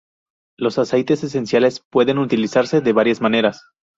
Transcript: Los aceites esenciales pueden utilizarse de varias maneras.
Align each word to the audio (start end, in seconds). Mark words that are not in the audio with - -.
Los 0.57 0.79
aceites 0.79 1.23
esenciales 1.23 1.79
pueden 1.91 2.17
utilizarse 2.17 2.81
de 2.81 2.91
varias 2.91 3.21
maneras. 3.21 3.61